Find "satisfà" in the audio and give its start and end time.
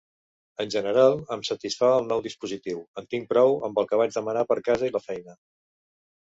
1.49-1.91